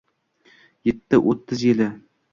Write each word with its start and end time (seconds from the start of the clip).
Yetdi 0.89 1.19
o’z 1.33 1.47
tili… 1.61 1.91